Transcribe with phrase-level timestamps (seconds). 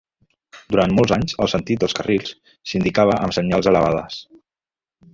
[0.75, 2.33] Durant molts anys, el sentit dels carrils
[2.71, 4.21] s'indicava amb senyals elevades.